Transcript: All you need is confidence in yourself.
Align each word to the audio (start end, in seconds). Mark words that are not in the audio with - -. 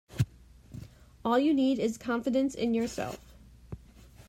All 1.23 1.37
you 1.37 1.53
need 1.53 1.77
is 1.77 1.99
confidence 1.99 2.55
in 2.55 2.73
yourself. 2.73 3.19